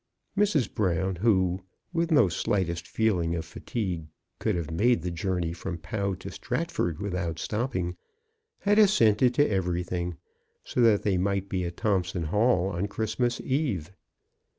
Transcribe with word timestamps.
Mrs. 0.35 0.73
Brown, 0.73 1.17
who, 1.17 1.61
with 1.93 2.09
no 2.11 2.27
slightest 2.27 2.87
feeling 2.87 3.35
of 3.35 3.45
fatigue, 3.45 4.07
could 4.39 4.55
have 4.55 4.71
made 4.71 5.03
the 5.03 5.11
journey 5.11 5.53
from 5.53 5.77
Pau 5.77 6.15
to 6.15 6.31
Stratford 6.31 6.97
without 6.99 7.37
stopping, 7.37 7.95
had 8.61 8.79
assented 8.79 9.35
to 9.35 9.47
everything, 9.47 10.17
so 10.63 10.81
that 10.81 11.03
they 11.03 11.19
might 11.19 11.47
be 11.49 11.63
at 11.65 11.77
Thompson 11.77 12.23
Hall 12.23 12.69
on 12.71 12.87
Christmas 12.87 13.39
eve. 13.41 13.91